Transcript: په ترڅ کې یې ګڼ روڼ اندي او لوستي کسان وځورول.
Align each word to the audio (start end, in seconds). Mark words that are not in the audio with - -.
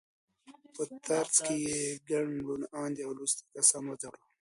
په 0.73 0.83
ترڅ 1.05 1.33
کې 1.45 1.55
یې 1.65 1.79
ګڼ 2.09 2.25
روڼ 2.45 2.61
اندي 2.81 3.01
او 3.05 3.11
لوستي 3.17 3.43
کسان 3.55 3.83
وځورول. 3.87 4.23